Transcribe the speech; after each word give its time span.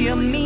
you 0.00 0.16
mean, 0.16 0.39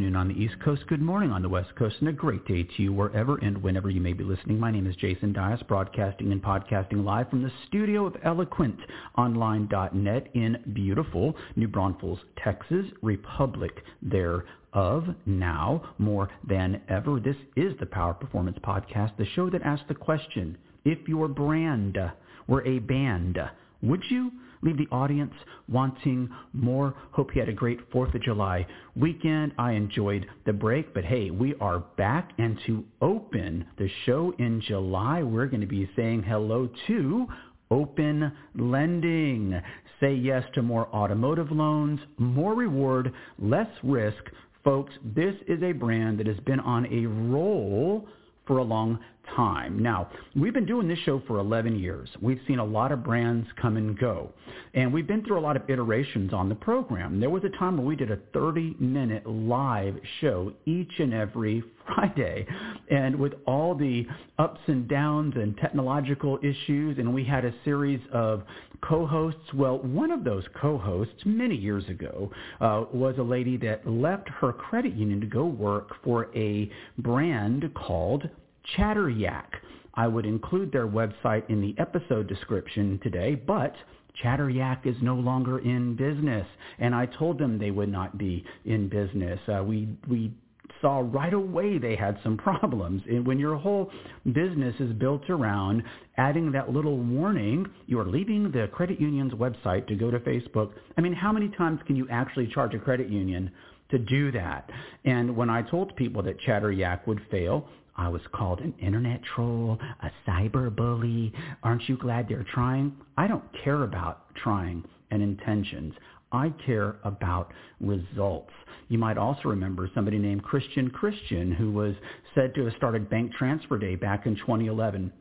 afternoon 0.00 0.16
on 0.16 0.28
the 0.28 0.42
East 0.42 0.54
Coast, 0.64 0.86
good 0.86 1.02
morning 1.02 1.30
on 1.30 1.42
the 1.42 1.48
West 1.48 1.76
Coast, 1.76 1.96
and 2.00 2.08
a 2.08 2.12
great 2.12 2.46
day 2.46 2.62
to 2.62 2.82
you 2.82 2.90
wherever 2.90 3.36
and 3.36 3.62
whenever 3.62 3.90
you 3.90 4.00
may 4.00 4.14
be 4.14 4.24
listening. 4.24 4.58
My 4.58 4.70
name 4.70 4.86
is 4.86 4.96
Jason 4.96 5.34
Dias, 5.34 5.62
broadcasting 5.68 6.32
and 6.32 6.42
podcasting 6.42 7.04
live 7.04 7.28
from 7.28 7.42
the 7.42 7.52
studio 7.66 8.06
of 8.06 8.14
eloquentonline.net 8.14 10.28
in 10.32 10.56
beautiful 10.72 11.36
New 11.54 11.68
Braunfels, 11.68 12.18
Texas, 12.42 12.86
Republic 13.02 13.72
there 14.00 14.46
of 14.72 15.04
Now, 15.26 15.92
more 15.98 16.30
than 16.48 16.80
ever, 16.88 17.20
this 17.20 17.36
is 17.56 17.74
the 17.78 17.84
Power 17.84 18.14
Performance 18.14 18.56
Podcast, 18.64 19.18
the 19.18 19.26
show 19.34 19.50
that 19.50 19.60
asks 19.60 19.84
the 19.86 19.94
question, 19.94 20.56
if 20.86 21.06
your 21.08 21.28
brand 21.28 21.98
were 22.46 22.66
a 22.66 22.78
band, 22.78 23.38
would 23.82 24.02
you 24.08 24.32
leave 24.62 24.78
the 24.78 24.88
audience 24.90 25.32
wanting 25.68 26.28
more. 26.52 26.94
Hope 27.12 27.34
you 27.34 27.40
had 27.40 27.48
a 27.48 27.54
great 27.54 27.90
4th 27.90 28.14
of 28.14 28.22
July 28.22 28.66
weekend. 28.96 29.52
I 29.58 29.72
enjoyed 29.72 30.26
the 30.46 30.52
break, 30.52 30.92
but 30.94 31.04
hey, 31.04 31.30
we 31.30 31.54
are 31.60 31.80
back 31.96 32.32
and 32.38 32.58
to 32.66 32.84
open 33.00 33.66
the 33.78 33.88
show 34.06 34.34
in 34.38 34.60
July, 34.60 35.22
we're 35.22 35.46
going 35.46 35.60
to 35.60 35.66
be 35.66 35.88
saying 35.96 36.22
hello 36.22 36.68
to 36.86 37.26
Open 37.70 38.32
Lending. 38.56 39.60
Say 40.00 40.14
yes 40.14 40.44
to 40.54 40.62
more 40.62 40.88
automotive 40.88 41.52
loans, 41.52 42.00
more 42.18 42.54
reward, 42.54 43.12
less 43.38 43.68
risk. 43.82 44.22
Folks, 44.64 44.92
this 45.04 45.34
is 45.46 45.62
a 45.62 45.72
brand 45.72 46.18
that 46.18 46.26
has 46.26 46.40
been 46.40 46.60
on 46.60 46.86
a 46.86 47.06
roll 47.06 48.06
for 48.50 48.58
a 48.58 48.64
long 48.64 48.98
time. 49.36 49.80
Now, 49.80 50.10
we've 50.34 50.52
been 50.52 50.66
doing 50.66 50.88
this 50.88 50.98
show 51.06 51.22
for 51.28 51.38
11 51.38 51.78
years. 51.78 52.08
We've 52.20 52.40
seen 52.48 52.58
a 52.58 52.64
lot 52.64 52.90
of 52.90 53.04
brands 53.04 53.46
come 53.62 53.76
and 53.76 53.96
go. 53.96 54.30
And 54.74 54.92
we've 54.92 55.06
been 55.06 55.24
through 55.24 55.38
a 55.38 55.40
lot 55.40 55.54
of 55.54 55.70
iterations 55.70 56.32
on 56.32 56.48
the 56.48 56.56
program. 56.56 57.20
There 57.20 57.30
was 57.30 57.44
a 57.44 57.56
time 57.56 57.76
where 57.76 57.86
we 57.86 57.94
did 57.94 58.10
a 58.10 58.16
30-minute 58.34 59.24
live 59.24 59.94
show 60.20 60.52
each 60.66 60.90
and 60.98 61.14
every 61.14 61.62
Friday. 61.94 62.46
And 62.90 63.16
with 63.16 63.34
all 63.46 63.74
the 63.74 64.06
ups 64.38 64.60
and 64.66 64.88
downs 64.88 65.34
and 65.36 65.56
technological 65.56 66.38
issues, 66.42 66.98
and 66.98 67.12
we 67.14 67.24
had 67.24 67.44
a 67.44 67.54
series 67.64 68.00
of 68.12 68.42
co-hosts. 68.82 69.52
Well, 69.54 69.78
one 69.78 70.10
of 70.10 70.24
those 70.24 70.44
co-hosts 70.60 71.22
many 71.24 71.54
years 71.54 71.86
ago 71.88 72.30
uh, 72.60 72.84
was 72.92 73.16
a 73.18 73.22
lady 73.22 73.56
that 73.58 73.86
left 73.86 74.28
her 74.28 74.52
credit 74.52 74.94
union 74.94 75.20
to 75.20 75.26
go 75.26 75.44
work 75.44 75.90
for 76.02 76.30
a 76.34 76.70
brand 76.98 77.68
called 77.74 78.28
Chatteryak. 78.76 79.46
I 79.94 80.06
would 80.06 80.24
include 80.24 80.72
their 80.72 80.86
website 80.86 81.48
in 81.50 81.60
the 81.60 81.74
episode 81.78 82.28
description 82.28 82.98
today, 83.02 83.34
but 83.34 83.74
Chatteryak 84.22 84.86
is 84.86 84.96
no 85.02 85.14
longer 85.14 85.58
in 85.58 85.96
business, 85.96 86.46
and 86.78 86.94
I 86.94 87.06
told 87.06 87.38
them 87.38 87.58
they 87.58 87.70
would 87.70 87.90
not 87.90 88.18
be 88.18 88.44
in 88.64 88.88
business. 88.88 89.38
Uh, 89.48 89.62
we 89.62 89.88
we 90.08 90.32
saw 90.80 91.02
right 91.12 91.32
away 91.32 91.78
they 91.78 91.96
had 91.96 92.18
some 92.22 92.36
problems. 92.36 93.02
And 93.08 93.26
when 93.26 93.38
your 93.38 93.56
whole 93.56 93.90
business 94.24 94.74
is 94.80 94.92
built 94.94 95.28
around 95.28 95.82
adding 96.16 96.52
that 96.52 96.70
little 96.70 96.98
warning, 96.98 97.66
you're 97.86 98.06
leaving 98.06 98.50
the 98.50 98.68
credit 98.72 99.00
union's 99.00 99.32
website 99.34 99.86
to 99.88 99.94
go 99.94 100.10
to 100.10 100.18
Facebook. 100.20 100.72
I 100.96 101.00
mean, 101.00 101.12
how 101.12 101.32
many 101.32 101.48
times 101.48 101.80
can 101.86 101.96
you 101.96 102.06
actually 102.10 102.48
charge 102.48 102.74
a 102.74 102.78
credit 102.78 103.08
union 103.08 103.50
to 103.90 103.98
do 103.98 104.32
that? 104.32 104.70
And 105.04 105.36
when 105.36 105.50
I 105.50 105.62
told 105.62 105.94
people 105.96 106.22
that 106.22 106.40
Chatteryak 106.40 107.06
would 107.06 107.20
fail, 107.30 107.66
I 107.96 108.08
was 108.08 108.22
called 108.32 108.60
an 108.60 108.74
internet 108.80 109.20
troll, 109.34 109.78
a 110.02 110.10
cyber 110.26 110.74
bully. 110.74 111.32
Aren't 111.62 111.88
you 111.88 111.98
glad 111.98 112.28
they're 112.28 112.46
trying? 112.54 112.96
I 113.18 113.26
don't 113.26 113.44
care 113.62 113.82
about 113.82 114.34
trying 114.36 114.84
and 115.10 115.22
intentions. 115.22 115.92
I 116.32 116.52
care 116.64 116.96
about 117.04 117.52
results. 117.80 118.52
You 118.88 118.98
might 118.98 119.18
also 119.18 119.48
remember 119.48 119.90
somebody 119.94 120.18
named 120.18 120.42
Kristen 120.42 120.90
Christian 120.90 121.52
who 121.52 121.72
was 121.72 121.94
said 122.34 122.54
to 122.54 122.64
have 122.64 122.74
started 122.76 123.10
Bank 123.10 123.32
Transfer 123.34 123.78
Day 123.78 123.96
back 123.96 124.26
in 124.26 124.36
2011. 124.36 125.12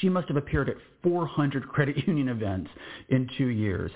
She 0.00 0.08
must 0.08 0.28
have 0.28 0.36
appeared 0.36 0.68
at 0.68 0.76
400 1.02 1.68
credit 1.68 1.96
union 2.06 2.28
events 2.28 2.70
in 3.08 3.28
two 3.36 3.48
years. 3.48 3.90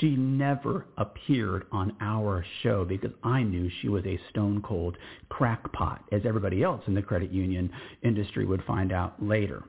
She 0.00 0.10
never 0.16 0.86
appeared 0.98 1.66
on 1.72 1.96
our 2.00 2.44
show 2.62 2.84
because 2.84 3.12
I 3.22 3.42
knew 3.42 3.70
she 3.80 3.88
was 3.88 4.04
a 4.04 4.20
stone 4.30 4.60
cold 4.60 4.98
crackpot, 5.30 6.04
as 6.12 6.22
everybody 6.26 6.62
else 6.62 6.82
in 6.86 6.94
the 6.94 7.02
credit 7.02 7.30
union 7.30 7.70
industry 8.02 8.44
would 8.44 8.62
find 8.64 8.92
out 8.92 9.14
later. 9.22 9.64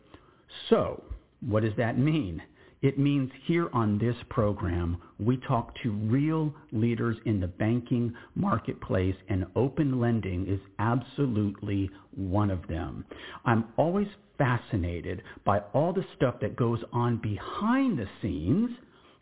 So, 0.69 1.03
what 1.39 1.63
does 1.63 1.75
that 1.77 1.97
mean? 1.97 2.41
It 2.81 2.97
means 2.97 3.29
here 3.45 3.69
on 3.73 3.97
this 3.97 4.15
program, 4.29 4.97
we 5.19 5.37
talk 5.37 5.73
to 5.83 5.91
real 5.91 6.53
leaders 6.71 7.17
in 7.25 7.39
the 7.39 7.47
banking 7.47 8.13
marketplace, 8.35 9.15
and 9.27 9.45
open 9.55 9.99
lending 9.99 10.47
is 10.47 10.61
absolutely 10.79 11.89
one 12.15 12.49
of 12.49 12.65
them. 12.67 13.03
I'm 13.45 13.65
always 13.77 14.07
fascinated 14.37 15.23
by 15.45 15.59
all 15.73 15.91
the 15.91 16.05
stuff 16.15 16.35
that 16.41 16.55
goes 16.55 16.79
on 16.93 17.17
behind 17.17 17.99
the 17.99 18.07
scenes– 18.21 18.71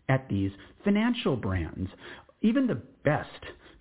at 0.10 0.28
these 0.30 0.52
financial 0.84 1.36
brands. 1.36 1.90
Even 2.42 2.68
the 2.68 2.82
best 3.04 3.30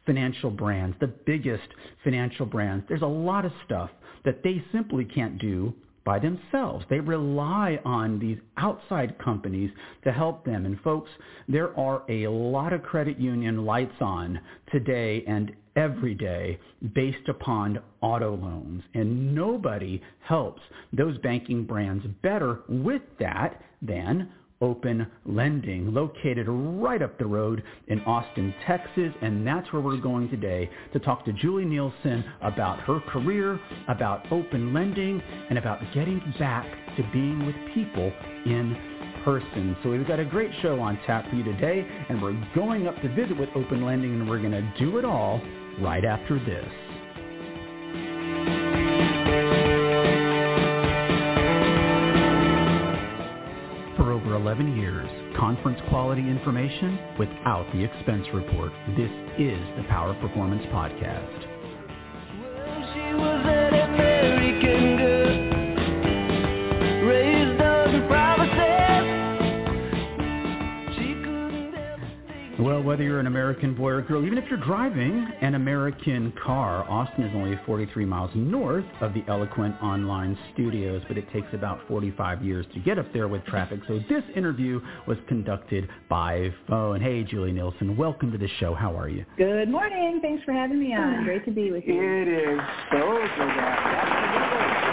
financial 0.04 0.50
brands, 0.50 0.96
the 1.00 1.06
biggest 1.06 1.68
financial 2.04 2.46
brands, 2.46 2.84
there's 2.88 3.02
a 3.02 3.06
lot 3.06 3.44
of 3.44 3.52
stuff 3.64 3.90
that 4.24 4.42
they 4.42 4.64
simply 4.72 5.04
can't 5.04 5.38
do 5.38 5.74
by 6.06 6.18
themselves. 6.20 6.86
They 6.88 7.00
rely 7.00 7.78
on 7.84 8.18
these 8.18 8.38
outside 8.56 9.18
companies 9.18 9.70
to 10.04 10.12
help 10.12 10.44
them. 10.46 10.64
And 10.64 10.80
folks, 10.80 11.10
there 11.48 11.78
are 11.78 12.02
a 12.08 12.28
lot 12.28 12.72
of 12.72 12.82
credit 12.82 13.18
union 13.18 13.66
lights 13.66 14.00
on 14.00 14.40
today 14.72 15.24
and 15.26 15.52
every 15.74 16.14
day 16.14 16.58
based 16.94 17.28
upon 17.28 17.80
auto 18.00 18.36
loans. 18.36 18.82
And 18.94 19.34
nobody 19.34 20.00
helps 20.20 20.62
those 20.92 21.18
banking 21.18 21.64
brands 21.64 22.06
better 22.22 22.60
with 22.68 23.02
that 23.18 23.60
than 23.82 24.32
Open 24.60 25.06
Lending, 25.24 25.92
located 25.92 26.46
right 26.48 27.02
up 27.02 27.18
the 27.18 27.26
road 27.26 27.62
in 27.88 28.00
Austin, 28.00 28.54
Texas. 28.66 29.12
And 29.22 29.46
that's 29.46 29.70
where 29.72 29.82
we're 29.82 30.00
going 30.00 30.28
today 30.30 30.70
to 30.92 30.98
talk 30.98 31.24
to 31.26 31.32
Julie 31.32 31.64
Nielsen 31.64 32.24
about 32.42 32.80
her 32.80 33.00
career, 33.00 33.60
about 33.88 34.30
open 34.32 34.72
lending, 34.72 35.22
and 35.50 35.58
about 35.58 35.80
getting 35.94 36.20
back 36.38 36.66
to 36.96 37.02
being 37.12 37.44
with 37.44 37.56
people 37.74 38.12
in 38.46 38.76
person. 39.24 39.76
So 39.82 39.90
we've 39.90 40.06
got 40.06 40.20
a 40.20 40.24
great 40.24 40.50
show 40.62 40.80
on 40.80 40.98
tap 41.06 41.28
for 41.28 41.36
you 41.36 41.44
today, 41.44 41.86
and 42.08 42.22
we're 42.22 42.40
going 42.54 42.86
up 42.86 42.94
to 43.02 43.08
visit 43.14 43.36
with 43.36 43.48
Open 43.54 43.84
Lending, 43.84 44.12
and 44.14 44.28
we're 44.28 44.38
going 44.38 44.52
to 44.52 44.72
do 44.78 44.98
it 44.98 45.04
all 45.04 45.40
right 45.80 46.04
after 46.04 46.38
this. 46.38 46.95
Over 54.36 54.42
11 54.44 54.76
years, 54.76 55.08
conference 55.38 55.78
quality 55.88 56.22
information 56.22 56.98
without 57.18 57.66
the 57.72 57.84
expense 57.84 58.26
report. 58.34 58.72
This 58.96 59.10
is 59.38 59.60
the 59.76 59.84
Power 59.88 60.14
Performance 60.20 60.62
Podcast. 60.66 61.55
Whether 72.96 73.04
you're 73.04 73.20
an 73.20 73.26
American 73.26 73.74
boy 73.74 73.90
or 73.90 74.00
girl, 74.00 74.24
even 74.24 74.38
if 74.38 74.48
you're 74.48 74.58
driving 74.58 75.30
an 75.42 75.54
American 75.54 76.32
car, 76.42 76.82
Austin 76.88 77.24
is 77.24 77.32
only 77.34 77.60
43 77.66 78.06
miles 78.06 78.30
north 78.34 78.86
of 79.02 79.12
the 79.12 79.22
Eloquent 79.28 79.74
Online 79.82 80.34
Studios, 80.54 81.02
but 81.06 81.18
it 81.18 81.30
takes 81.30 81.48
about 81.52 81.78
45 81.88 82.42
years 82.42 82.64
to 82.72 82.80
get 82.80 82.98
up 82.98 83.04
there 83.12 83.28
with 83.28 83.44
traffic. 83.44 83.80
So 83.86 83.98
this 84.08 84.22
interview 84.34 84.80
was 85.06 85.18
conducted 85.28 85.90
by 86.08 86.54
phone. 86.66 87.02
Hey, 87.02 87.22
Julie 87.22 87.52
Nielsen, 87.52 87.98
welcome 87.98 88.32
to 88.32 88.38
the 88.38 88.48
show. 88.60 88.72
How 88.72 88.98
are 88.98 89.10
you? 89.10 89.26
Good 89.36 89.68
morning. 89.68 90.20
Thanks 90.22 90.42
for 90.44 90.52
having 90.52 90.80
me 90.80 90.94
on. 90.94 91.22
Great 91.24 91.44
to 91.44 91.50
be 91.50 91.70
with 91.72 91.84
you. 91.84 92.00
It 92.00 92.28
is 92.28 92.60
so 92.90 93.18
good. 93.36 94.85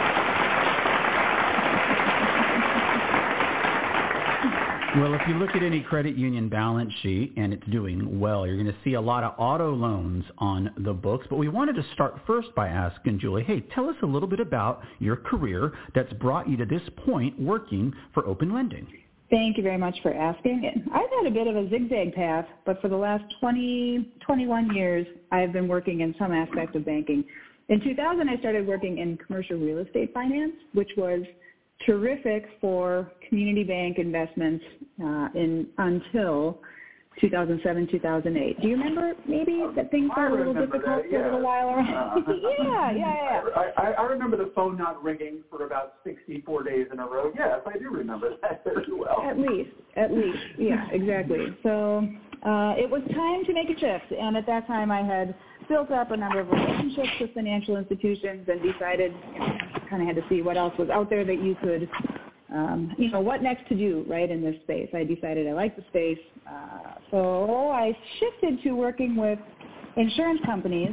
Well, 4.95 5.16
if 5.16 5.22
you 5.28 5.34
look 5.40 5.56
at 5.56 5.63
any 5.63 5.81
credit 5.81 6.16
union 6.16 6.50
balance 6.50 6.94
sheet 7.01 7.34
and 7.36 7.51
it's 7.51 7.66
doing 7.72 8.19
well, 8.19 8.45
you're 8.45 8.62
going 8.62 8.68
to 8.68 8.75
see 8.84 8.94
a 8.94 9.01
lot 9.01 9.24
of 9.24 9.34
auto 9.40 9.74
loans 9.74 10.24
on 10.38 10.69
the 10.78 10.94
books. 10.94 11.25
But 11.31 11.38
we 11.38 11.50
wanted 11.50 11.75
to 11.78 11.86
start 11.94 12.19
first 12.28 12.54
by 12.54 12.68
asking 12.68 13.18
Julie, 13.18 13.44
hey, 13.44 13.62
tell 13.74 13.90
us 13.90 13.95
a 14.04 14.06
little 14.06 14.28
bit 14.28 14.40
about 14.40 14.84
your 15.00 15.16
career 15.16 15.74
that's 15.95 16.13
brought 16.13 16.48
you 16.48 16.57
to 16.57 16.66
this 16.66 16.84
point 17.07 17.40
working 17.40 17.92
for 18.13 18.28
Open 18.28 18.54
Lending. 18.54 18.86
Thank 19.31 19.57
you 19.57 19.63
very 19.63 19.80
much 19.80 19.95
for 20.04 20.13
asking. 20.13 20.86
I've 20.94 21.10
had 21.10 21.25
a 21.25 21.31
bit 21.31 21.48
of 21.48 21.56
a 21.56 21.68
zigzag 21.72 22.13
path, 22.13 22.46
but 22.63 22.80
for 22.80 22.88
the 22.88 22.96
last 22.96 23.24
20, 23.39 24.13
21 24.24 24.75
years, 24.75 25.07
I've 25.31 25.51
been 25.51 25.68
working 25.68 26.01
in 26.01 26.13
some 26.19 26.31
aspect 26.31 26.75
of 26.75 26.86
banking. 26.86 27.24
In 27.69 27.81
2000, 27.81 28.30
I 28.30 28.38
started 28.38 28.68
working 28.68 29.00
in 29.00 29.18
commercial 29.18 29.57
real 29.57 29.80
estate 29.80 30.13
finance, 30.13 30.54
which 30.74 30.92
was 30.98 31.24
terrific 31.86 32.46
for 32.62 33.12
community 33.28 33.64
bank 33.64 33.98
investments 33.98 34.64
uh, 35.04 35.28
in 35.36 35.68
until 35.78 36.60
2007, 37.22 37.88
2008. 37.92 38.62
Do 38.62 38.68
you 38.68 38.76
remember 38.76 39.14
maybe 39.28 39.64
that 39.76 39.92
things 39.92 40.10
got 40.16 40.32
a 40.32 40.36
little 40.36 40.54
difficult 40.54 40.84
that, 40.84 41.12
yeah. 41.12 41.20
for 41.20 41.22
a 41.22 41.26
little 41.26 41.42
while? 41.42 41.70
Uh, 41.70 42.22
yeah, 42.64 42.92
yeah, 42.92 42.96
yeah. 42.96 43.42
I, 43.56 43.82
I, 43.82 43.92
I 43.92 44.04
remember 44.04 44.38
the 44.38 44.52
phone 44.56 44.78
not 44.78 45.04
ringing 45.04 45.44
for 45.50 45.66
about 45.66 45.96
64 46.04 46.64
days 46.64 46.88
in 46.92 47.00
a 47.00 47.06
row. 47.06 47.32
Yes, 47.36 47.60
I 47.66 47.78
do 47.78 47.90
remember 47.90 48.32
that 48.42 48.64
very 48.64 48.86
well. 48.92 49.22
At 49.24 49.38
least, 49.38 49.72
at 49.96 50.12
least, 50.12 50.40
yeah, 50.58 50.88
exactly. 50.92 51.48
So 51.62 52.08
uh, 52.46 52.74
it 52.78 52.90
was 52.90 53.02
time 53.14 53.46
to 53.46 53.54
make 53.54 53.70
a 53.70 53.80
shift, 53.80 54.12
and 54.20 54.36
at 54.36 54.46
that 54.48 54.66
time 54.68 54.92
I 54.92 55.04
had 55.04 55.36
built 55.70 55.92
up 55.92 56.12
a 56.12 56.18
number 56.18 56.40
of 56.40 56.50
relationships 56.50 57.10
with 57.22 57.34
financial 57.34 57.78
institutions 57.78 58.48
and 58.50 58.62
decided, 58.62 59.14
you 59.34 59.40
know, 59.40 59.53
kind 59.94 60.01
of 60.01 60.07
had 60.07 60.16
to 60.16 60.28
see 60.28 60.42
what 60.42 60.57
else 60.57 60.74
was 60.80 60.90
out 60.90 61.07
there 61.07 61.24
that 61.24 61.44
you 61.44 61.56
could 61.62 61.88
um, 62.51 62.94
you 62.98 63.10
know, 63.10 63.19
what 63.19 63.42
next 63.42 63.68
to 63.69 63.75
do, 63.75 64.06
right, 64.07 64.30
in 64.30 64.42
this 64.42 64.56
space. 64.63 64.88
I 64.94 65.04
decided 65.04 65.48
I 65.48 65.54
liked 65.54 65.75
the 65.75 65.84
space. 65.90 66.19
Uh, 66.48 66.94
so 67.10 67.72
I 67.72 67.98
shifted 68.19 68.62
to 68.63 68.74
working 68.74 69.16
with 69.16 69.40
insurance 69.98 70.40
companies 70.45 70.92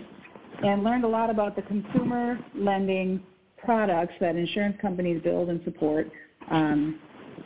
and 0.63 0.83
learned 0.83 1.05
a 1.05 1.09
lot 1.09 1.29
about 1.29 1.57
the 1.57 1.63
consumer 1.63 2.39
lending 2.55 3.23
products 3.59 4.15
that 4.21 4.37
insurance 4.37 4.77
companies 4.81 5.21
build 5.23 5.51
and 5.51 5.63
support 5.65 6.11
um, 6.51 6.99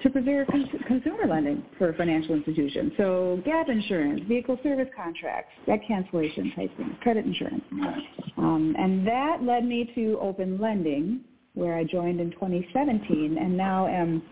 to 0.03 0.11
preserve 0.11 0.47
cons- 0.49 0.69
consumer 0.87 1.27
lending 1.27 1.65
for 1.77 1.93
financial 1.95 2.35
institutions. 2.35 2.93
So 2.97 3.41
gap 3.45 3.69
insurance, 3.69 4.21
vehicle 4.29 4.59
service 4.63 4.89
contracts, 4.95 5.51
debt 5.67 5.81
cancellation 5.89 6.53
type 6.55 6.77
things, 6.77 6.95
credit 7.01 7.25
insurance. 7.25 7.65
Um, 8.37 8.77
and 8.79 9.05
that 9.07 9.43
led 9.43 9.65
me 9.65 9.91
to 9.97 10.19
open 10.21 10.61
lending, 10.61 11.21
where 11.55 11.77
I 11.77 11.85
joined 11.85 12.21
in 12.21 12.31
2017 12.33 13.39
and 13.41 13.57
now 13.57 13.87
am 13.87 14.23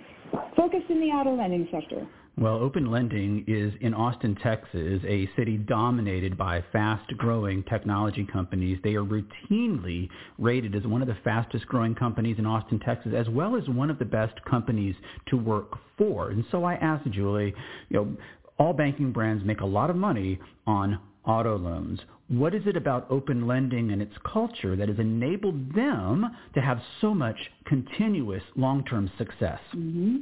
focused 0.56 0.90
in 0.90 1.00
the 1.00 1.06
auto 1.06 1.34
lending 1.36 1.68
sector. 1.70 2.06
Well, 2.38 2.54
Open 2.54 2.90
Lending 2.90 3.44
is 3.46 3.74
in 3.82 3.92
Austin, 3.92 4.34
Texas, 4.42 5.02
a 5.06 5.28
city 5.36 5.58
dominated 5.58 6.38
by 6.38 6.64
fast-growing 6.72 7.62
technology 7.64 8.26
companies. 8.32 8.78
They 8.82 8.94
are 8.94 9.04
routinely 9.04 10.08
rated 10.38 10.74
as 10.74 10.84
one 10.84 11.02
of 11.02 11.08
the 11.08 11.18
fastest-growing 11.24 11.94
companies 11.94 12.38
in 12.38 12.46
Austin, 12.46 12.80
Texas, 12.80 13.12
as 13.14 13.28
well 13.28 13.54
as 13.54 13.68
one 13.68 13.90
of 13.90 13.98
the 13.98 14.06
best 14.06 14.42
companies 14.48 14.96
to 15.26 15.36
work 15.36 15.72
for. 15.98 16.30
And 16.30 16.42
so 16.50 16.64
I 16.64 16.76
asked 16.76 17.08
Julie, 17.10 17.54
you 17.90 17.96
know, 17.96 18.16
all 18.58 18.72
banking 18.72 19.12
brands 19.12 19.44
make 19.44 19.60
a 19.60 19.66
lot 19.66 19.90
of 19.90 19.96
money 19.96 20.40
on 20.66 20.98
auto 21.26 21.56
loans. 21.56 22.00
What 22.28 22.54
is 22.54 22.62
it 22.66 22.76
about 22.76 23.06
open 23.10 23.46
lending 23.46 23.92
and 23.92 24.00
its 24.00 24.14
culture 24.24 24.74
that 24.76 24.88
has 24.88 24.98
enabled 24.98 25.74
them 25.74 26.34
to 26.54 26.60
have 26.60 26.80
so 27.00 27.14
much 27.14 27.36
continuous 27.66 28.42
long-term 28.56 29.10
success? 29.18 29.60
Mm-hmm. 29.74 30.16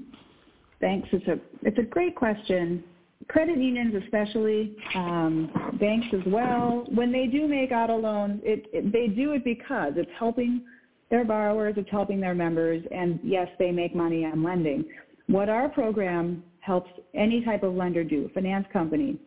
Thanks. 0.81 1.09
It's 1.13 1.27
a 1.29 1.39
it's 1.63 1.79
a 1.79 1.83
great 1.83 2.17
question. 2.17 2.83
Credit 3.29 3.59
unions, 3.59 3.95
especially 4.03 4.77
um, 4.95 5.51
banks 5.79 6.07
as 6.15 6.23
well, 6.27 6.87
when 6.95 7.13
they 7.13 7.27
do 7.27 7.47
make 7.47 7.71
auto 7.71 7.99
loans, 7.99 8.41
it, 8.43 8.67
it, 8.73 8.91
they 8.91 9.09
do 9.09 9.33
it 9.33 9.45
because 9.45 9.93
it's 9.97 10.11
helping 10.19 10.63
their 11.11 11.25
borrowers, 11.25 11.75
it's 11.77 11.91
helping 11.91 12.19
their 12.19 12.35
members, 12.35 12.83
and 12.91 13.21
yes, 13.23 13.47
they 13.59 13.71
make 13.71 13.95
money 13.95 14.25
on 14.25 14.43
lending. 14.43 14.85
What 15.27 15.51
our 15.51 15.69
program 15.69 16.43
helps 16.61 16.91
any 17.15 17.45
type 17.45 17.63
of 17.63 17.75
lender 17.75 18.05
do, 18.05 18.31
finance 18.33 18.67
company, 18.73 19.19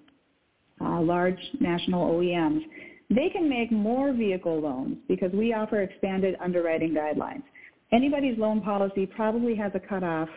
uh, 0.83 1.01
large 1.01 1.39
national 1.59 2.13
OEMs, 2.13 2.61
they 3.09 3.29
can 3.29 3.49
make 3.49 3.71
more 3.71 4.13
vehicle 4.13 4.59
loans 4.59 4.97
because 5.07 5.31
we 5.33 5.53
offer 5.53 5.81
expanded 5.81 6.35
underwriting 6.41 6.93
guidelines. 6.93 7.43
Anybody's 7.91 8.37
loan 8.37 8.61
policy 8.61 9.05
probably 9.05 9.55
has 9.55 9.71
a 9.75 9.79
cutoff 9.79 10.29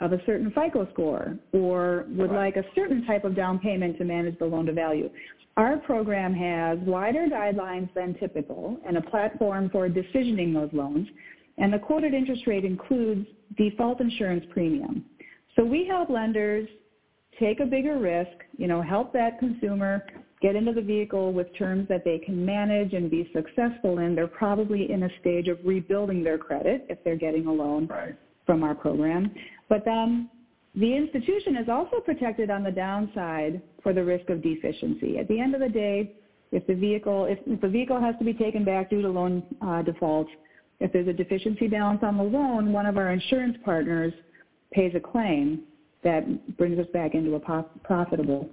of 0.00 0.12
a 0.12 0.18
certain 0.26 0.50
FICO 0.52 0.88
score 0.92 1.38
or 1.52 2.06
would 2.08 2.30
like 2.30 2.56
a 2.56 2.64
certain 2.74 3.06
type 3.06 3.24
of 3.24 3.36
down 3.36 3.58
payment 3.58 3.98
to 3.98 4.04
manage 4.04 4.38
the 4.38 4.44
loan 4.44 4.66
to 4.66 4.72
value. 4.72 5.10
Our 5.56 5.76
program 5.78 6.34
has 6.34 6.78
wider 6.80 7.26
guidelines 7.26 7.92
than 7.94 8.14
typical 8.18 8.78
and 8.86 8.96
a 8.96 9.02
platform 9.02 9.70
for 9.70 9.88
decisioning 9.88 10.52
those 10.52 10.70
loans. 10.72 11.06
And 11.58 11.72
the 11.72 11.78
quoted 11.78 12.12
interest 12.12 12.46
rate 12.46 12.64
includes 12.64 13.26
default 13.56 14.00
insurance 14.00 14.44
premium. 14.50 15.04
So 15.54 15.64
we 15.64 15.86
help 15.86 16.10
lenders 16.10 16.68
take 17.38 17.60
a 17.60 17.66
bigger 17.66 17.98
risk, 17.98 18.44
you 18.56 18.66
know, 18.66 18.82
help 18.82 19.12
that 19.12 19.38
consumer 19.38 20.04
get 20.40 20.56
into 20.56 20.72
the 20.72 20.82
vehicle 20.82 21.32
with 21.32 21.46
terms 21.56 21.88
that 21.88 22.04
they 22.04 22.18
can 22.18 22.44
manage 22.44 22.92
and 22.92 23.10
be 23.10 23.30
successful 23.32 23.98
in. 23.98 24.14
They're 24.14 24.26
probably 24.26 24.90
in 24.90 25.04
a 25.04 25.08
stage 25.20 25.48
of 25.48 25.58
rebuilding 25.64 26.22
their 26.22 26.38
credit 26.38 26.86
if 26.88 27.02
they're 27.02 27.16
getting 27.16 27.46
a 27.46 27.52
loan 27.52 27.86
Right. 27.86 28.14
from 28.44 28.62
our 28.62 28.74
program. 28.74 29.32
But 29.68 29.86
um, 29.88 30.30
the 30.74 30.94
institution 30.94 31.56
is 31.56 31.68
also 31.68 32.00
protected 32.00 32.50
on 32.50 32.62
the 32.62 32.70
downside 32.70 33.62
for 33.82 33.92
the 33.92 34.04
risk 34.04 34.28
of 34.28 34.42
deficiency. 34.42 35.18
At 35.18 35.28
the 35.28 35.40
end 35.40 35.54
of 35.54 35.60
the 35.60 35.68
day, 35.68 36.12
if 36.52 36.66
the 36.66 36.74
vehicle 36.74 37.24
if, 37.24 37.38
if 37.46 37.60
the 37.60 37.68
vehicle 37.68 38.00
has 38.00 38.14
to 38.18 38.24
be 38.24 38.34
taken 38.34 38.64
back 38.64 38.90
due 38.90 39.02
to 39.02 39.08
loan 39.08 39.42
uh, 39.62 39.82
default, 39.82 40.26
if 40.80 40.92
there's 40.92 41.08
a 41.08 41.12
deficiency 41.12 41.68
balance 41.68 42.00
on 42.02 42.16
the 42.16 42.22
loan, 42.22 42.72
one 42.72 42.86
of 42.86 42.98
our 42.98 43.12
insurance 43.12 43.56
partners 43.64 44.12
pays 44.72 44.92
a 44.94 45.00
claim 45.00 45.62
that 46.04 46.56
brings 46.56 46.78
us 46.78 46.86
back 46.92 47.14
into 47.14 47.34
a 47.34 47.64
profitable 47.82 48.48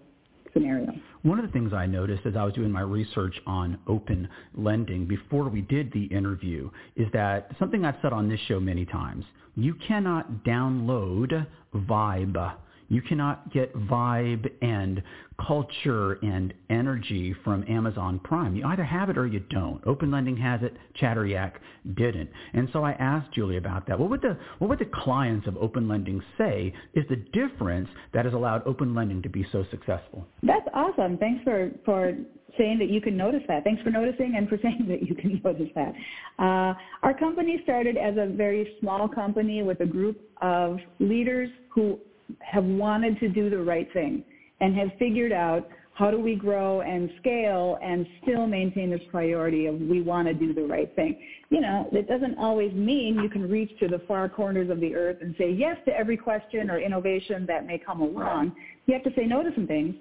scenario. 0.53 0.91
One 1.23 1.39
of 1.39 1.45
the 1.45 1.51
things 1.51 1.71
I 1.73 1.85
noticed 1.85 2.25
as 2.25 2.35
I 2.35 2.43
was 2.43 2.53
doing 2.53 2.71
my 2.71 2.81
research 2.81 3.35
on 3.45 3.77
open 3.87 4.27
lending 4.55 5.05
before 5.05 5.47
we 5.49 5.61
did 5.61 5.91
the 5.93 6.05
interview 6.05 6.69
is 6.95 7.07
that 7.13 7.51
something 7.59 7.85
I've 7.85 7.95
said 8.01 8.11
on 8.11 8.27
this 8.27 8.39
show 8.47 8.59
many 8.59 8.85
times, 8.85 9.23
you 9.55 9.75
cannot 9.87 10.43
download 10.43 11.45
Vibe. 11.75 12.55
You 12.91 13.01
cannot 13.01 13.53
get 13.53 13.73
vibe 13.73 14.51
and 14.61 15.01
culture 15.47 16.19
and 16.21 16.53
energy 16.69 17.33
from 17.41 17.63
Amazon 17.69 18.19
Prime. 18.21 18.53
You 18.53 18.65
either 18.65 18.83
have 18.83 19.09
it 19.09 19.17
or 19.17 19.25
you 19.25 19.39
don't. 19.39 19.81
Open 19.87 20.11
Lending 20.11 20.35
has 20.35 20.61
it, 20.61 20.75
Chatteryak 20.99 21.53
didn't. 21.95 22.29
And 22.51 22.67
so 22.73 22.83
I 22.83 22.91
asked 22.91 23.31
Julie 23.33 23.55
about 23.55 23.87
that. 23.87 23.97
What 23.97 24.09
would 24.09 24.21
the 24.21 24.37
what 24.59 24.69
would 24.69 24.79
the 24.79 24.89
clients 24.93 25.47
of 25.47 25.55
Open 25.55 25.87
Lending 25.87 26.21
say 26.37 26.73
is 26.93 27.05
the 27.09 27.15
difference 27.15 27.87
that 28.13 28.25
has 28.25 28.33
allowed 28.33 28.67
Open 28.67 28.93
Lending 28.93 29.21
to 29.21 29.29
be 29.29 29.47
so 29.53 29.63
successful? 29.71 30.27
That's 30.43 30.67
awesome. 30.73 31.17
Thanks 31.17 31.45
for, 31.45 31.71
for 31.85 32.13
saying 32.57 32.77
that 32.79 32.89
you 32.89 32.99
can 32.99 33.15
notice 33.15 33.43
that. 33.47 33.63
Thanks 33.63 33.81
for 33.83 33.89
noticing 33.89 34.35
and 34.35 34.49
for 34.49 34.57
saying 34.61 34.85
that 34.89 35.07
you 35.07 35.15
can 35.15 35.39
notice 35.45 35.69
that. 35.75 35.93
Uh, 36.37 36.73
our 37.03 37.17
company 37.17 37.61
started 37.63 37.95
as 37.95 38.15
a 38.17 38.27
very 38.35 38.75
small 38.81 39.07
company 39.07 39.63
with 39.63 39.79
a 39.79 39.85
group 39.85 40.19
of 40.41 40.77
leaders 40.99 41.49
who 41.73 41.97
have 42.39 42.63
wanted 42.63 43.19
to 43.19 43.29
do 43.29 43.49
the 43.49 43.61
right 43.61 43.91
thing 43.93 44.23
and 44.59 44.75
have 44.75 44.89
figured 44.99 45.31
out 45.31 45.67
how 45.93 46.09
do 46.09 46.19
we 46.19 46.35
grow 46.35 46.81
and 46.81 47.11
scale 47.19 47.77
and 47.83 48.07
still 48.23 48.47
maintain 48.47 48.89
this 48.89 49.01
priority 49.11 49.65
of 49.65 49.75
we 49.75 50.01
want 50.01 50.27
to 50.27 50.33
do 50.33 50.53
the 50.53 50.63
right 50.63 50.93
thing. 50.95 51.19
You 51.49 51.61
know, 51.61 51.89
it 51.91 52.07
doesn't 52.07 52.37
always 52.37 52.73
mean 52.73 53.19
you 53.21 53.29
can 53.29 53.49
reach 53.49 53.77
to 53.79 53.87
the 53.87 53.99
far 54.07 54.29
corners 54.29 54.69
of 54.69 54.79
the 54.79 54.95
earth 54.95 55.17
and 55.21 55.35
say 55.37 55.51
yes 55.51 55.77
to 55.85 55.95
every 55.95 56.17
question 56.17 56.69
or 56.71 56.79
innovation 56.79 57.45
that 57.47 57.67
may 57.67 57.77
come 57.77 58.01
along. 58.01 58.53
You 58.85 58.93
have 58.93 59.03
to 59.03 59.13
say 59.15 59.25
no 59.25 59.43
to 59.43 59.53
some 59.53 59.67
things 59.67 59.95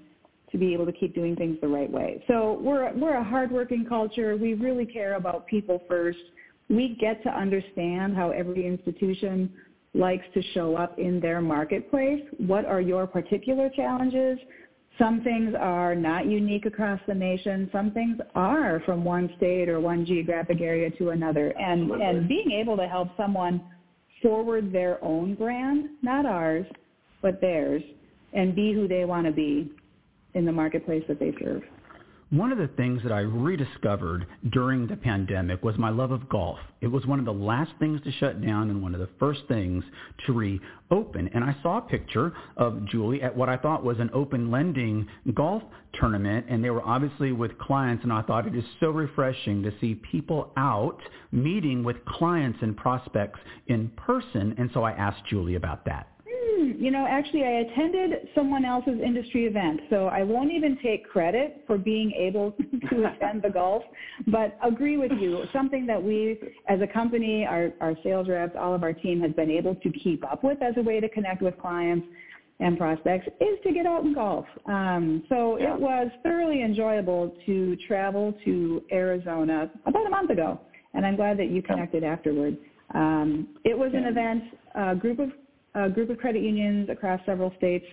to 0.52 0.58
be 0.58 0.72
able 0.72 0.86
to 0.86 0.92
keep 0.92 1.14
doing 1.14 1.36
things 1.36 1.58
the 1.60 1.68
right 1.68 1.90
way. 1.90 2.22
So 2.28 2.58
we're 2.62 2.92
we're 2.94 3.16
a 3.16 3.24
hardworking 3.24 3.84
culture. 3.88 4.36
We 4.36 4.54
really 4.54 4.86
care 4.86 5.14
about 5.14 5.46
people 5.46 5.82
first. 5.88 6.18
We 6.68 6.96
get 7.00 7.22
to 7.24 7.30
understand 7.30 8.16
how 8.16 8.30
every 8.30 8.66
institution 8.66 9.52
likes 9.94 10.24
to 10.34 10.42
show 10.54 10.76
up 10.76 10.98
in 10.98 11.20
their 11.20 11.40
marketplace. 11.40 12.22
What 12.38 12.64
are 12.64 12.80
your 12.80 13.06
particular 13.06 13.68
challenges? 13.74 14.38
Some 14.98 15.22
things 15.22 15.54
are 15.58 15.94
not 15.94 16.26
unique 16.26 16.66
across 16.66 17.00
the 17.06 17.14
nation. 17.14 17.68
Some 17.72 17.90
things 17.92 18.18
are 18.34 18.82
from 18.84 19.02
one 19.02 19.30
state 19.36 19.68
or 19.68 19.80
one 19.80 20.04
geographic 20.04 20.60
area 20.60 20.90
to 20.98 21.10
another. 21.10 21.54
And 21.58 21.90
and 21.90 22.28
being 22.28 22.52
able 22.52 22.76
to 22.76 22.86
help 22.86 23.08
someone 23.16 23.62
forward 24.22 24.72
their 24.72 25.02
own 25.02 25.34
brand, 25.34 25.90
not 26.02 26.26
ours, 26.26 26.66
but 27.22 27.40
theirs, 27.40 27.82
and 28.32 28.54
be 28.54 28.72
who 28.72 28.86
they 28.86 29.04
want 29.04 29.26
to 29.26 29.32
be 29.32 29.72
in 30.34 30.44
the 30.44 30.52
marketplace 30.52 31.02
that 31.08 31.18
they 31.18 31.32
serve. 31.42 31.62
One 32.30 32.52
of 32.52 32.58
the 32.58 32.68
things 32.68 33.02
that 33.02 33.10
I 33.10 33.22
rediscovered 33.22 34.24
during 34.50 34.86
the 34.86 34.94
pandemic 34.94 35.64
was 35.64 35.76
my 35.78 35.90
love 35.90 36.12
of 36.12 36.28
golf. 36.28 36.60
It 36.80 36.86
was 36.86 37.04
one 37.04 37.18
of 37.18 37.24
the 37.24 37.32
last 37.32 37.72
things 37.80 38.00
to 38.04 38.12
shut 38.12 38.40
down 38.40 38.70
and 38.70 38.80
one 38.80 38.94
of 38.94 39.00
the 39.00 39.08
first 39.18 39.40
things 39.48 39.82
to 40.26 40.32
reopen. 40.32 41.28
And 41.34 41.42
I 41.42 41.56
saw 41.60 41.78
a 41.78 41.82
picture 41.82 42.32
of 42.56 42.86
Julie 42.86 43.20
at 43.20 43.36
what 43.36 43.48
I 43.48 43.56
thought 43.56 43.82
was 43.82 43.98
an 43.98 44.10
open 44.14 44.48
lending 44.48 45.08
golf 45.34 45.64
tournament, 45.94 46.46
and 46.48 46.62
they 46.62 46.70
were 46.70 46.86
obviously 46.86 47.32
with 47.32 47.58
clients, 47.58 48.04
and 48.04 48.12
I 48.12 48.22
thought 48.22 48.46
it 48.46 48.54
is 48.54 48.64
so 48.78 48.90
refreshing 48.90 49.64
to 49.64 49.72
see 49.80 49.96
people 49.96 50.52
out 50.56 51.00
meeting 51.32 51.82
with 51.82 52.04
clients 52.04 52.60
and 52.62 52.76
prospects 52.76 53.40
in 53.66 53.88
person. 53.96 54.54
And 54.56 54.70
so 54.72 54.84
I 54.84 54.92
asked 54.92 55.26
Julie 55.28 55.56
about 55.56 55.84
that. 55.86 56.09
Didn't. 56.60 56.80
You 56.80 56.90
know, 56.90 57.06
actually, 57.08 57.44
I 57.44 57.60
attended 57.60 58.28
someone 58.34 58.64
else's 58.64 59.00
industry 59.04 59.46
event, 59.46 59.80
so 59.90 60.06
I 60.06 60.22
won't 60.22 60.52
even 60.52 60.78
take 60.82 61.08
credit 61.08 61.64
for 61.66 61.78
being 61.78 62.12
able 62.12 62.52
to 62.90 63.12
attend 63.12 63.42
the 63.42 63.50
golf. 63.50 63.82
But 64.26 64.58
agree 64.62 64.96
with 64.96 65.12
you, 65.12 65.44
something 65.52 65.86
that 65.86 66.02
we, 66.02 66.38
as 66.68 66.80
a 66.80 66.86
company, 66.86 67.46
our, 67.46 67.72
our 67.80 67.94
sales 68.02 68.28
reps, 68.28 68.56
all 68.58 68.74
of 68.74 68.82
our 68.82 68.92
team 68.92 69.20
has 69.20 69.32
been 69.32 69.50
able 69.50 69.74
to 69.76 69.90
keep 69.90 70.24
up 70.30 70.44
with 70.44 70.62
as 70.62 70.74
a 70.76 70.82
way 70.82 71.00
to 71.00 71.08
connect 71.08 71.42
with 71.42 71.58
clients 71.58 72.06
and 72.60 72.76
prospects 72.76 73.26
is 73.40 73.58
to 73.64 73.72
get 73.72 73.86
out 73.86 74.04
and 74.04 74.14
golf. 74.14 74.44
Um, 74.66 75.24
so 75.30 75.58
yeah. 75.58 75.74
it 75.74 75.80
was 75.80 76.08
thoroughly 76.22 76.62
enjoyable 76.62 77.34
to 77.46 77.74
travel 77.88 78.34
to 78.44 78.82
Arizona 78.92 79.70
about 79.86 80.06
a 80.06 80.10
month 80.10 80.30
ago, 80.30 80.60
and 80.92 81.06
I'm 81.06 81.16
glad 81.16 81.38
that 81.38 81.50
you 81.50 81.62
connected 81.62 82.02
yeah. 82.02 82.12
afterwards. 82.12 82.58
Um, 82.94 83.48
it 83.64 83.78
was 83.78 83.92
an 83.94 84.04
event, 84.04 84.42
a 84.74 84.94
group 84.94 85.20
of 85.20 85.30
a 85.74 85.88
group 85.88 86.10
of 86.10 86.18
credit 86.18 86.42
unions 86.42 86.88
across 86.88 87.20
several 87.26 87.52
states 87.56 87.84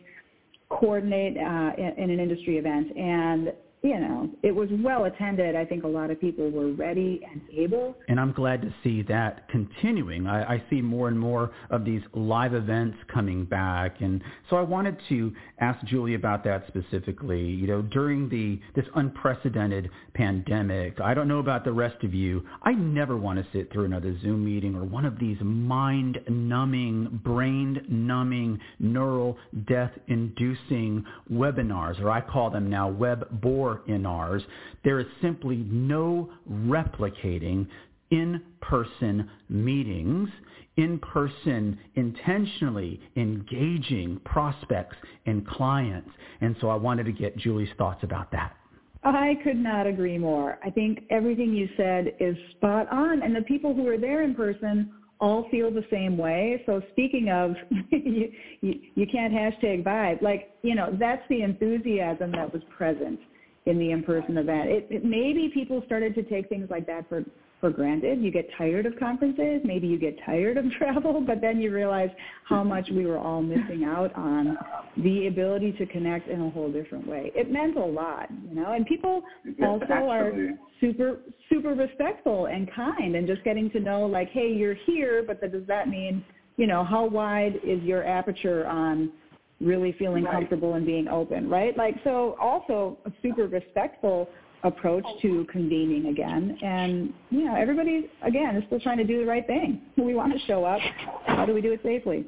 coordinate 0.69 1.37
uh, 1.37 1.71
in, 1.77 2.03
in 2.03 2.09
an 2.09 2.19
industry 2.19 2.57
event, 2.57 2.95
and 2.97 3.53
you 3.83 3.99
know, 3.99 4.29
it 4.41 4.53
was 4.53 4.69
well 4.79 5.05
attended. 5.05 5.55
I 5.55 5.63
think 5.63 5.83
a 5.83 5.87
lot 5.87 6.09
of 6.09 6.19
people 6.19 6.49
were 6.49 6.71
ready 6.71 7.21
and 7.31 7.41
able. 7.55 7.95
And 8.07 8.19
I'm 8.19 8.31
glad 8.31 8.61
to 8.63 8.73
see 8.83 9.03
that 9.03 9.47
continuing. 9.49 10.25
I, 10.25 10.55
I 10.55 10.63
see 10.69 10.81
more 10.81 11.07
and 11.07 11.19
more 11.19 11.51
of 11.69 11.85
these 11.85 12.01
live 12.13 12.55
events 12.55 12.97
coming 13.13 13.45
back. 13.45 14.01
And 14.01 14.23
so 14.49 14.55
I 14.55 14.61
wanted 14.61 14.97
to 15.09 15.31
ask 15.59 15.83
Julie 15.85 16.15
about 16.15 16.43
that 16.45 16.65
specifically. 16.67 17.43
You 17.43 17.67
know, 17.67 17.81
during 17.83 18.29
the 18.29 18.59
this 18.75 18.89
unprecedented 18.95 19.91
pandemic, 20.15 20.99
I 20.99 21.13
don't 21.13 21.27
know 21.27 21.39
about 21.39 21.63
the 21.63 21.73
rest 21.73 22.03
of 22.03 22.15
you. 22.15 22.43
I 22.63 22.71
never 22.71 23.15
want 23.15 23.37
to 23.37 23.45
sit 23.53 23.71
through 23.71 23.85
another 23.85 24.17
Zoom 24.21 24.43
meeting 24.43 24.75
or 24.75 24.85
one 24.85 25.05
of 25.05 25.19
these 25.19 25.37
mind-numbing, 25.39 27.21
brain-numbing, 27.23 28.59
neural 28.79 29.37
death-inducing 29.67 31.05
webinars, 31.31 32.01
or 32.01 32.09
I 32.09 32.21
call 32.21 32.49
them 32.49 32.69
now 32.71 32.87
web 32.89 33.39
board 33.39 33.66
in 33.87 34.05
ours. 34.05 34.43
There 34.83 34.99
is 34.99 35.07
simply 35.21 35.57
no 35.69 36.29
replicating 36.49 37.67
in-person 38.11 39.29
meetings, 39.49 40.29
in-person 40.77 41.77
intentionally 41.95 42.99
engaging 43.15 44.19
prospects 44.25 44.95
and 45.25 45.45
clients. 45.47 46.09
And 46.41 46.55
so 46.61 46.69
I 46.69 46.75
wanted 46.75 47.05
to 47.05 47.11
get 47.11 47.37
Julie's 47.37 47.69
thoughts 47.77 48.03
about 48.03 48.31
that. 48.31 48.55
I 49.03 49.35
could 49.43 49.57
not 49.57 49.87
agree 49.87 50.17
more. 50.17 50.59
I 50.63 50.69
think 50.69 51.03
everything 51.09 51.53
you 51.53 51.69
said 51.77 52.13
is 52.19 52.35
spot 52.57 52.91
on. 52.91 53.21
And 53.21 53.35
the 53.35 53.41
people 53.41 53.73
who 53.73 53.87
are 53.87 53.97
there 53.97 54.23
in 54.23 54.35
person 54.35 54.91
all 55.19 55.47
feel 55.49 55.71
the 55.71 55.85
same 55.91 56.17
way. 56.17 56.61
So 56.65 56.81
speaking 56.91 57.29
of, 57.29 57.55
you, 57.91 58.31
you, 58.61 58.79
you 58.95 59.07
can't 59.11 59.33
hashtag 59.33 59.83
vibe, 59.83 60.21
like, 60.21 60.51
you 60.61 60.75
know, 60.75 60.95
that's 60.99 61.23
the 61.29 61.41
enthusiasm 61.41 62.31
that 62.33 62.51
was 62.51 62.61
present 62.75 63.19
in 63.67 63.77
the 63.77 63.91
in-person 63.91 64.37
event. 64.37 64.69
It, 64.69 64.87
it, 64.89 65.05
maybe 65.05 65.51
people 65.53 65.83
started 65.85 66.15
to 66.15 66.23
take 66.23 66.49
things 66.49 66.67
like 66.69 66.87
that 66.87 67.07
for 67.09 67.23
for 67.59 67.71
granted. 67.71 68.21
You 68.21 68.31
get 68.31 68.47
tired 68.55 68.85
of 68.85 68.93
conferences, 68.99 69.61
maybe 69.63 69.87
you 69.87 69.97
get 69.97 70.15
tired 70.23 70.57
of 70.57 70.65
travel, 70.77 71.23
but 71.25 71.41
then 71.41 71.59
you 71.59 71.73
realize 71.73 72.09
how 72.47 72.63
much 72.63 72.87
we 72.91 73.07
were 73.07 73.17
all 73.17 73.41
missing 73.41 73.83
out 73.83 74.13
on 74.15 74.57
the 74.97 75.25
ability 75.25 75.71
to 75.73 75.87
connect 75.87 76.27
in 76.27 76.39
a 76.39 76.49
whole 76.51 76.71
different 76.71 77.07
way. 77.07 77.31
It 77.33 77.51
meant 77.51 77.75
a 77.75 77.83
lot, 77.83 78.29
you 78.47 78.55
know, 78.55 78.73
and 78.73 78.85
people 78.85 79.23
also 79.63 79.85
are 79.91 80.31
super 80.79 81.17
super 81.49 81.73
respectful 81.73 82.45
and 82.45 82.71
kind 82.73 83.15
and 83.15 83.27
just 83.27 83.43
getting 83.43 83.71
to 83.71 83.79
know 83.79 84.05
like, 84.05 84.29
hey, 84.29 84.51
you're 84.53 84.75
here, 84.85 85.23
but 85.25 85.41
that, 85.41 85.51
does 85.51 85.65
that 85.67 85.87
mean, 85.87 86.23
you 86.57 86.67
know, 86.67 86.83
how 86.83 87.05
wide 87.05 87.55
is 87.63 87.81
your 87.83 88.05
aperture 88.05 88.67
on 88.67 89.11
really 89.59 89.93
feeling 89.93 90.23
right. 90.23 90.33
comfortable 90.33 90.75
and 90.75 90.85
being 90.85 91.07
open, 91.07 91.49
right? 91.49 91.75
Like 91.77 91.95
so 92.03 92.35
also 92.39 92.97
a 93.05 93.11
super 93.21 93.47
respectful 93.47 94.29
approach 94.63 95.05
to 95.21 95.45
convening 95.51 96.07
again. 96.07 96.57
And, 96.61 97.13
you 97.29 97.45
know, 97.45 97.55
everybody, 97.55 98.09
again, 98.23 98.55
is 98.55 98.63
still 98.67 98.79
trying 98.79 98.97
to 98.97 99.03
do 99.03 99.19
the 99.19 99.25
right 99.25 99.45
thing. 99.45 99.81
We 99.97 100.15
want 100.15 100.33
to 100.33 100.39
show 100.45 100.65
up. 100.65 100.79
How 101.25 101.45
do 101.45 101.53
we 101.53 101.61
do 101.61 101.71
it 101.73 101.81
safely? 101.83 102.25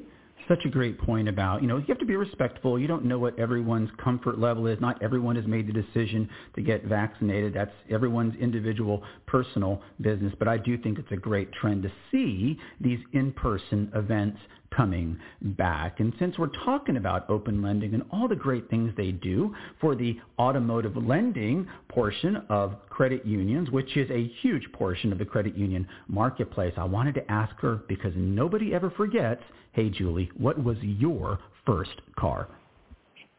Such 0.48 0.64
a 0.64 0.68
great 0.68 0.98
point 0.98 1.28
about, 1.28 1.62
you 1.62 1.68
know, 1.68 1.76
you 1.76 1.84
have 1.88 1.98
to 1.98 2.04
be 2.04 2.16
respectful. 2.16 2.78
You 2.78 2.88
don't 2.88 3.04
know 3.04 3.18
what 3.18 3.38
everyone's 3.38 3.90
comfort 4.02 4.38
level 4.38 4.66
is. 4.66 4.80
Not 4.80 5.00
everyone 5.00 5.36
has 5.36 5.46
made 5.46 5.68
the 5.68 5.72
decision 5.72 6.28
to 6.56 6.62
get 6.62 6.84
vaccinated. 6.84 7.54
That's 7.54 7.70
everyone's 7.88 8.34
individual 8.36 9.02
personal 9.26 9.80
business. 10.00 10.32
But 10.38 10.48
I 10.48 10.56
do 10.56 10.76
think 10.76 10.98
it's 10.98 11.12
a 11.12 11.16
great 11.16 11.52
trend 11.52 11.84
to 11.84 11.92
see 12.10 12.58
these 12.80 12.98
in-person 13.12 13.92
events 13.94 14.38
coming 14.74 15.18
back. 15.42 16.00
And 16.00 16.12
since 16.18 16.38
we're 16.38 16.50
talking 16.64 16.96
about 16.96 17.28
open 17.28 17.62
lending 17.62 17.94
and 17.94 18.02
all 18.12 18.28
the 18.28 18.36
great 18.36 18.68
things 18.70 18.92
they 18.96 19.10
do 19.10 19.54
for 19.80 19.94
the 19.94 20.18
automotive 20.38 20.96
lending 20.96 21.66
portion 21.88 22.42
of 22.48 22.76
credit 22.88 23.26
unions, 23.26 23.70
which 23.70 23.96
is 23.96 24.10
a 24.10 24.28
huge 24.40 24.70
portion 24.72 25.12
of 25.12 25.18
the 25.18 25.24
credit 25.24 25.56
union 25.56 25.86
marketplace, 26.08 26.72
I 26.76 26.84
wanted 26.84 27.14
to 27.16 27.30
ask 27.30 27.54
her 27.56 27.80
because 27.88 28.12
nobody 28.16 28.74
ever 28.74 28.90
forgets, 28.90 29.42
hey 29.72 29.90
Julie, 29.90 30.30
what 30.36 30.62
was 30.62 30.76
your 30.80 31.38
first 31.66 32.00
car? 32.18 32.48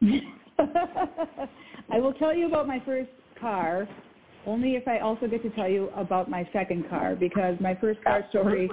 I 0.02 1.98
will 1.98 2.12
tell 2.14 2.34
you 2.34 2.46
about 2.46 2.66
my 2.66 2.80
first 2.84 3.10
car 3.40 3.88
only 4.46 4.74
if 4.74 4.86
I 4.88 4.98
also 4.98 5.26
get 5.26 5.42
to 5.42 5.50
tell 5.50 5.68
you 5.68 5.90
about 5.96 6.28
my 6.28 6.48
second 6.52 6.88
car 6.88 7.14
because 7.14 7.56
my 7.60 7.74
first 7.74 8.02
car 8.02 8.24
story 8.30 8.68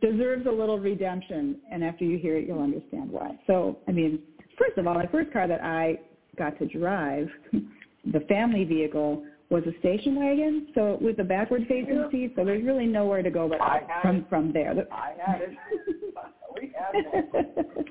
deserves 0.00 0.46
a 0.46 0.50
little 0.50 0.78
redemption 0.78 1.56
and 1.70 1.82
after 1.82 2.04
you 2.04 2.18
hear 2.18 2.36
it 2.36 2.46
you'll 2.46 2.62
understand 2.62 3.10
why. 3.10 3.38
So, 3.46 3.78
I 3.88 3.92
mean, 3.92 4.20
first 4.58 4.76
of 4.78 4.86
all, 4.86 4.94
my 4.94 5.06
first 5.06 5.32
car 5.32 5.48
that 5.48 5.62
I 5.62 6.00
got 6.36 6.58
to 6.58 6.66
drive, 6.66 7.28
the 8.12 8.20
family 8.28 8.64
vehicle 8.64 9.24
was 9.48 9.64
a 9.66 9.78
station 9.80 10.14
wagon, 10.14 10.68
so 10.74 10.96
with 11.00 11.18
a 11.18 11.24
backward 11.24 11.62
facing 11.68 12.08
seat, 12.12 12.34
so 12.36 12.44
there's 12.44 12.64
really 12.64 12.86
nowhere 12.86 13.20
to 13.22 13.30
go 13.30 13.48
but 13.48 13.58
from 14.00 14.16
it. 14.16 14.28
from 14.28 14.52
there. 14.52 14.74
I 14.92 15.12
had 15.24 15.40
it. 15.42 15.50
we 16.54 16.72
had 16.78 16.94
it. 16.94 17.86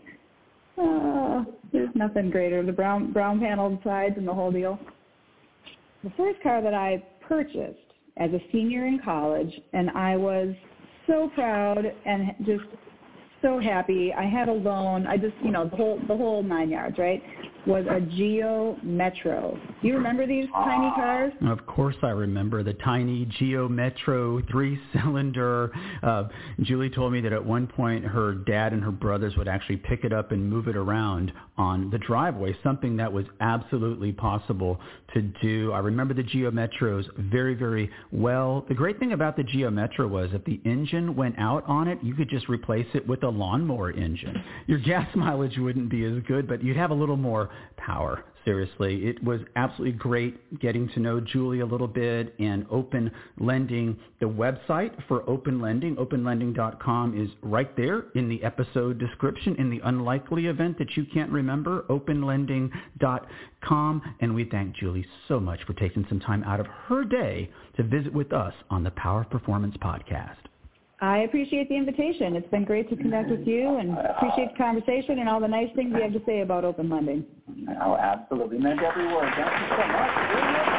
uh, 0.78 1.44
there's 1.74 1.90
nothing 1.96 2.30
greater. 2.30 2.66
The 2.66 2.72
brown 2.72 3.12
brown 3.12 3.42
paneled 3.42 3.80
sides 3.84 4.16
and 4.18 4.26
the 4.26 4.34
whole 4.34 4.54
deal 4.54 4.80
the 6.04 6.12
first 6.18 6.42
car 6.42 6.62
that 6.62 6.74
I 6.74 7.04
purchased 7.28 7.78
as 8.18 8.32
a 8.32 8.40
senior 8.52 8.86
in 8.86 9.00
college, 9.04 9.52
and 9.74 9.90
I 9.92 10.16
was 10.16 10.54
so 11.08 11.30
proud 11.36 11.84
and 12.06 12.32
just 12.40 12.64
so 13.42 13.60
happy. 13.60 14.14
I 14.14 14.26
had 14.26 14.50
a 14.50 14.54
loan. 14.54 15.08
I 15.08 15.18
just, 15.18 15.36
you 15.44 15.52
know, 15.52 15.70
the 15.70 15.76
whole 15.76 16.00
the 16.08 16.16
whole 16.16 16.44
nine 16.44 16.70
yards, 16.70 16.98
right? 16.98 17.22
Was 17.68 17.86
a 17.90 18.00
Geo 18.02 18.78
Metro. 18.84 19.58
Do 19.82 19.88
you 19.88 19.96
remember 19.96 20.26
these 20.26 20.46
tiny 20.54 20.90
cars? 20.96 21.34
Of 21.46 21.66
course 21.66 21.96
I 22.02 22.10
remember 22.10 22.64
the 22.64 22.74
tiny 22.74 23.26
Geo 23.38 23.68
Metro 23.68 24.42
three-cylinder. 24.50 25.72
Uh, 26.02 26.24
Julie 26.62 26.90
told 26.90 27.14
me 27.14 27.22
that 27.22 27.34
at 27.34 27.44
one 27.44 27.68
point 27.68 28.06
her 28.06 28.34
dad 28.34 28.74
and 28.74 28.84
her 28.84 28.92
brothers 28.92 29.36
would 29.38 29.48
actually 29.48 29.78
pick 29.78 30.04
it 30.04 30.14
up 30.14 30.32
and 30.32 30.50
move 30.50 30.68
it 30.68 30.76
around 30.76 31.32
on 31.58 31.90
the 31.90 31.98
driveway, 31.98 32.56
something 32.64 32.96
that 32.98 33.12
was 33.12 33.26
absolutely 33.42 34.14
possible 34.14 34.80
to 35.14 35.22
do. 35.22 35.72
I 35.74 35.80
remember 35.80 36.14
the 36.14 36.24
Geo 36.24 36.52
Metros 36.52 37.06
very, 37.18 37.54
very 37.54 37.90
well. 38.12 38.66
The 38.70 38.76
great 38.76 38.98
thing 39.00 39.14
about 39.14 39.36
the 39.36 39.44
Geo 39.44 39.70
Metro 39.70 40.08
was 40.08 40.30
if 40.34 40.44
the 40.46 40.62
engine 40.64 41.16
went 41.16 41.38
out 41.38 41.64
on 41.68 41.88
it, 41.88 42.00
you 42.02 42.14
could 42.14 42.30
just 42.30 42.48
replace 42.48 42.88
it 42.94 43.06
with 43.06 43.24
a 43.24 43.30
lawnmower 43.30 43.92
engine. 43.92 44.42
Your 44.68 44.80
gas 44.80 45.08
mileage 45.16 45.58
wouldn't 45.58 45.90
be 45.90 46.06
as 46.06 46.24
good, 46.28 46.48
but 46.48 46.64
you'd 46.64 46.78
have 46.78 46.92
a 46.92 46.96
little 46.96 47.18
more 47.18 47.49
power. 47.78 48.26
Seriously, 48.46 49.08
it 49.08 49.22
was 49.24 49.42
absolutely 49.56 49.98
great 49.98 50.60
getting 50.60 50.88
to 50.90 51.00
know 51.00 51.20
Julie 51.20 51.60
a 51.60 51.66
little 51.66 51.88
bit 51.88 52.34
and 52.40 52.66
Open 52.72 53.12
Lending. 53.38 54.00
The 54.20 54.28
website 54.28 54.92
for 55.08 55.30
Open 55.30 55.62
Lending, 55.62 55.96
openlending.com, 55.98 57.22
is 57.22 57.30
right 57.42 57.76
there 57.76 58.06
in 58.16 58.30
the 58.30 58.42
episode 58.44 58.98
description. 58.98 59.56
In 59.58 59.70
the 59.70 59.82
unlikely 59.84 60.48
event 60.48 60.78
that 60.80 60.96
you 60.96 61.06
can't 61.14 61.32
remember, 61.32 61.84
openlending.com. 61.90 64.16
And 64.22 64.34
we 64.34 64.46
thank 64.46 64.76
Julie 64.76 65.06
so 65.28 65.40
much 65.40 65.60
for 65.68 65.74
taking 65.74 66.06
some 66.08 66.20
time 66.20 66.44
out 66.44 66.60
of 66.60 66.68
her 66.88 67.04
day 67.04 67.52
to 67.76 67.84
visit 67.84 68.14
with 68.14 68.34
us 68.34 68.54
on 68.70 68.84
the 68.84 68.92
Power 68.92 69.22
of 69.22 69.30
Performance 69.30 69.76
Podcast. 69.78 70.38
I 71.02 71.20
appreciate 71.20 71.70
the 71.70 71.76
invitation. 71.76 72.36
It's 72.36 72.50
been 72.50 72.66
great 72.66 72.90
to 72.90 72.96
connect 72.98 73.30
with 73.30 73.48
you 73.48 73.78
and 73.78 73.98
appreciate 73.98 74.52
the 74.52 74.58
conversation 74.58 75.20
and 75.20 75.30
all 75.30 75.40
the 75.40 75.48
nice 75.48 75.70
things 75.74 75.94
you 75.96 76.02
have 76.02 76.14
to 76.14 76.22
say 76.26 76.42
about 76.42 76.66
open 76.66 76.90
lending. 76.90 77.26
Oh, 77.82 77.96
absolutely. 77.96 78.58
Meant 78.58 78.82
every 78.82 79.08
word. 79.08 79.32
Thank 79.36 79.62
you 79.62 79.78
so 79.78 79.88
much. 79.88 80.79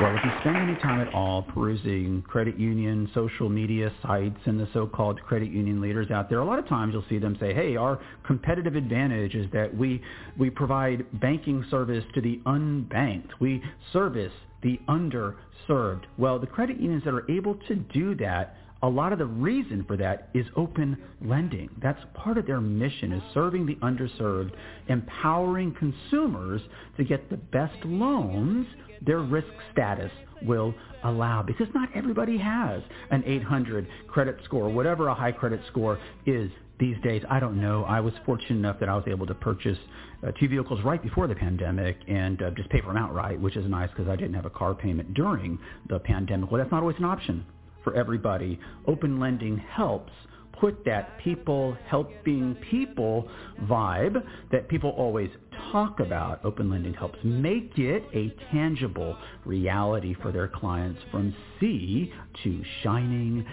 Well, 0.00 0.16
if 0.16 0.24
you 0.24 0.30
spend 0.40 0.56
any 0.56 0.76
time 0.76 1.06
at 1.06 1.12
all 1.12 1.42
perusing 1.42 2.22
credit 2.22 2.58
union 2.58 3.10
social 3.12 3.50
media 3.50 3.92
sites 4.00 4.38
and 4.46 4.58
the 4.58 4.66
so-called 4.72 5.20
credit 5.20 5.50
union 5.50 5.82
leaders 5.82 6.10
out 6.10 6.30
there, 6.30 6.38
a 6.38 6.44
lot 6.44 6.58
of 6.58 6.66
times 6.66 6.94
you'll 6.94 7.04
see 7.10 7.18
them 7.18 7.36
say, 7.38 7.52
hey, 7.52 7.76
our 7.76 8.00
competitive 8.26 8.76
advantage 8.76 9.34
is 9.34 9.46
that 9.52 9.76
we, 9.76 10.00
we 10.38 10.48
provide 10.48 11.04
banking 11.20 11.62
service 11.70 12.02
to 12.14 12.22
the 12.22 12.40
unbanked. 12.46 13.28
We 13.40 13.62
service 13.92 14.32
the 14.62 14.80
underserved. 14.88 16.04
Well, 16.16 16.38
the 16.38 16.46
credit 16.46 16.80
unions 16.80 17.04
that 17.04 17.12
are 17.12 17.30
able 17.30 17.56
to 17.68 17.74
do 17.74 18.14
that 18.14 18.56
a 18.82 18.88
lot 18.88 19.12
of 19.12 19.18
the 19.18 19.26
reason 19.26 19.84
for 19.84 19.98
that 19.98 20.30
is 20.32 20.46
open 20.56 20.96
lending. 21.20 21.68
That's 21.82 22.00
part 22.14 22.38
of 22.38 22.46
their 22.46 22.62
mission 22.62 23.12
is 23.12 23.22
serving 23.34 23.66
the 23.66 23.74
underserved, 23.76 24.52
empowering 24.88 25.74
consumers 25.74 26.62
to 26.96 27.04
get 27.04 27.28
the 27.28 27.36
best 27.36 27.84
loans 27.84 28.66
their 29.02 29.20
risk 29.20 29.48
status 29.72 30.10
will 30.42 30.74
allow 31.04 31.42
because 31.42 31.66
not 31.74 31.88
everybody 31.94 32.36
has 32.38 32.82
an 33.10 33.22
800 33.26 33.86
credit 34.08 34.36
score, 34.44 34.68
whatever 34.68 35.08
a 35.08 35.14
high 35.14 35.32
credit 35.32 35.60
score 35.68 35.98
is 36.26 36.50
these 36.78 36.96
days. 37.02 37.22
I 37.28 37.40
don't 37.40 37.60
know. 37.60 37.84
I 37.84 38.00
was 38.00 38.14
fortunate 38.24 38.58
enough 38.58 38.80
that 38.80 38.88
I 38.88 38.94
was 38.94 39.04
able 39.06 39.26
to 39.26 39.34
purchase 39.34 39.78
uh, 40.26 40.32
two 40.38 40.48
vehicles 40.48 40.80
right 40.84 41.02
before 41.02 41.26
the 41.26 41.34
pandemic 41.34 41.98
and 42.08 42.40
uh, 42.42 42.50
just 42.52 42.68
pay 42.70 42.80
for 42.80 42.88
them 42.88 42.96
outright, 42.96 43.40
which 43.40 43.56
is 43.56 43.68
nice 43.68 43.90
because 43.90 44.08
I 44.08 44.16
didn't 44.16 44.34
have 44.34 44.46
a 44.46 44.50
car 44.50 44.74
payment 44.74 45.14
during 45.14 45.58
the 45.88 45.98
pandemic. 45.98 46.50
Well, 46.50 46.60
that's 46.60 46.72
not 46.72 46.82
always 46.82 46.96
an 46.98 47.04
option 47.04 47.44
for 47.84 47.94
everybody. 47.94 48.58
Open 48.86 49.20
lending 49.20 49.58
helps 49.58 50.12
put 50.60 50.84
that 50.84 51.18
people 51.18 51.76
helping 51.86 52.54
people 52.70 53.28
vibe 53.62 54.22
that 54.52 54.68
people 54.68 54.90
always 54.90 55.30
talk 55.72 56.00
about. 56.00 56.44
Open 56.44 56.70
lending 56.70 56.94
helps 56.94 57.18
make 57.24 57.72
it 57.78 58.04
a 58.14 58.34
tangible 58.52 59.16
reality 59.44 60.14
for 60.20 60.30
their 60.30 60.48
clients 60.48 61.00
from 61.10 61.34
sea 61.58 62.12
to 62.44 62.62
shining 62.82 63.46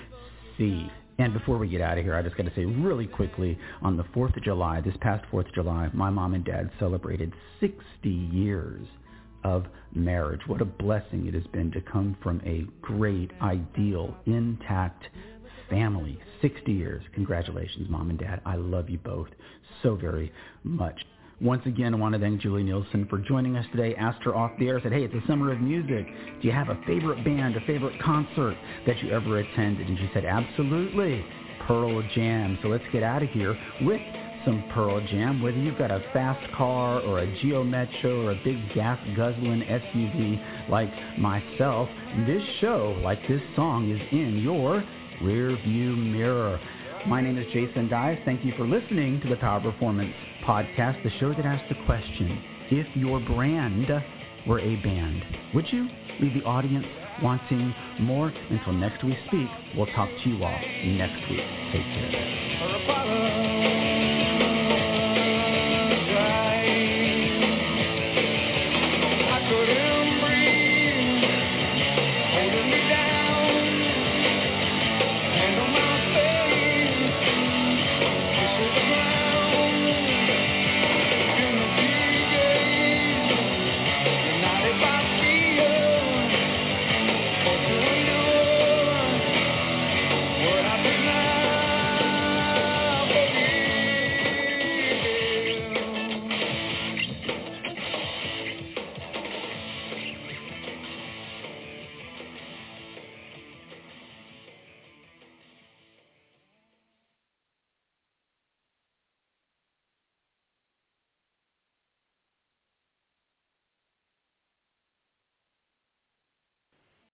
sea. 0.58 0.92
And 1.20 1.34
before 1.34 1.58
we 1.58 1.68
get 1.68 1.82
out 1.82 1.98
of 1.98 2.04
here, 2.04 2.16
I 2.16 2.22
just 2.22 2.38
got 2.38 2.44
to 2.44 2.54
say 2.54 2.66
really 2.66 3.08
quickly, 3.08 3.58
on 3.82 3.98
the 3.98 4.04
4th 4.04 4.38
of 4.38 4.44
July, 4.44 4.82
this 4.82 4.96
past 5.02 5.26
4th 5.32 5.48
of 5.48 5.54
July, 5.54 5.90
my 5.94 6.12
mom 6.12 6.36
and 6.36 6.46
dad 6.46 6.70
celebrated 6.78 7.34
60 7.60 7.76
years 8.04 8.86
of 9.44 9.66
marriage. 9.96 10.42
What 10.46 10.62
a 10.62 10.66
blessing 10.66 11.26
it 11.28 11.34
has 11.34 11.48
been 11.48 11.72
to 11.72 11.82
come 11.82 12.18
from 12.22 12.42
a 12.46 12.66
great, 12.82 13.32
ideal, 13.42 14.16
intact 14.26 15.06
family. 15.70 16.20
60 16.42 16.72
years. 16.72 17.04
Congratulations, 17.14 17.90
mom 17.90 18.10
and 18.10 18.20
dad. 18.20 18.42
I 18.46 18.56
love 18.56 18.90
you 18.90 18.98
both 18.98 19.30
so 19.84 19.96
very 19.96 20.32
much. 20.64 21.00
Once 21.40 21.62
again, 21.68 21.94
I 21.94 21.98
want 21.98 22.14
to 22.14 22.20
thank 22.20 22.42
Julie 22.42 22.64
Nielsen 22.64 23.06
for 23.08 23.20
joining 23.20 23.58
us 23.58 23.66
today. 23.72 23.94
Asked 23.96 24.24
her 24.24 24.36
off 24.36 24.52
the 24.58 24.68
air, 24.68 24.80
said, 24.82 24.92
hey, 24.92 25.04
it's 25.04 25.14
a 25.14 25.28
summer 25.28 25.52
of 25.52 25.60
music. 25.62 26.08
Do 26.42 26.48
you 26.48 26.52
have 26.52 26.70
a 26.70 26.80
favorite 26.88 27.24
band, 27.24 27.56
a 27.56 27.62
favorite 27.62 28.02
concert 28.02 28.58
that 28.88 28.98
you 29.04 29.12
ever 29.12 29.38
attended? 29.38 29.88
And 29.88 30.00
she 30.00 30.10
said, 30.16 30.26
absolutely, 30.26 31.24
Pearl 31.68 32.02
Jam. 32.16 32.58
So 32.64 32.70
let's 32.70 32.84
get 32.92 33.04
out 33.04 33.22
of 33.22 33.30
here 33.30 33.56
with 33.82 34.02
some 34.46 34.64
Pearl 34.74 35.00
Jam, 35.08 35.44
whether 35.44 35.58
you've 35.58 35.78
got 35.78 35.92
a 35.92 36.00
fast 36.14 36.52
car 36.54 37.02
or 37.02 37.20
a 37.20 37.42
Geo 37.42 37.64
Metro 37.64 38.26
or 38.26 38.32
a 38.32 38.42
big 38.44 38.74
gas 38.74 38.98
guzzling 39.16 39.62
SUV 39.62 40.70
like 40.70 40.90
myself, 41.20 41.88
this 42.26 42.42
show, 42.62 43.00
like 43.04 43.20
this 43.28 43.42
song, 43.56 43.92
is 43.92 44.02
in 44.12 44.40
your 44.40 44.84
rear 45.22 45.58
view 45.64 45.96
mirror. 45.96 46.60
My 47.06 47.22
name 47.22 47.38
is 47.38 47.46
Jason 47.54 47.88
Dias. 47.88 48.20
Thank 48.26 48.44
you 48.44 48.54
for 48.58 48.68
listening 48.68 49.22
to 49.22 49.30
the 49.30 49.38
Power 49.38 49.60
Performance 49.62 50.14
Podcast, 50.44 51.02
the 51.04 51.12
show 51.20 51.34
that 51.34 51.46
asks 51.46 51.68
the 51.70 51.76
question, 51.86 52.42
if 52.70 52.88
your 52.96 53.20
brand 53.20 53.88
were 54.46 54.60
a 54.60 54.76
band, 54.78 55.24
would 55.54 55.72
you 55.72 55.90
leave 56.20 56.34
the 56.34 56.44
audience 56.44 56.86
wanting 57.22 57.74
more? 58.00 58.34
Until 58.50 58.74
next 58.74 59.04
we 59.04 59.18
speak, 59.28 59.48
we'll 59.76 59.88
talk 59.88 60.10
to 60.24 60.30
you 60.30 60.44
all 60.44 60.60
next 60.84 61.30
week. 61.30 61.44
Take 61.72 61.84
care. 61.84 63.77